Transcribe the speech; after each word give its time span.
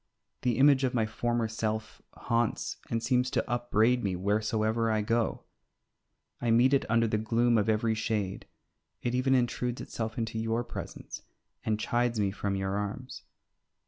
The 0.41 0.57
image 0.57 0.83
of 0.83 0.95
my 0.95 1.05
former 1.05 1.47
self 1.47 2.01
haunts 2.15 2.77
and 2.89 3.03
seems 3.03 3.29
to 3.29 3.47
upbraid 3.47 4.03
me 4.03 4.15
wheresoever 4.15 4.89
I 4.89 5.03
go. 5.03 5.43
I 6.41 6.49
meet 6.49 6.73
it 6.73 6.89
under 6.89 7.07
the 7.07 7.19
gloom 7.19 7.55
of 7.55 7.69
every 7.69 7.93
shade; 7.93 8.47
it 9.03 9.13
even 9.13 9.35
intrudes 9.35 9.79
itself 9.79 10.17
into 10.17 10.39
your 10.39 10.63
presence 10.63 11.21
and 11.63 11.79
chides 11.79 12.19
me 12.19 12.31
from 12.31 12.55
your 12.55 12.77
arms. 12.79 13.21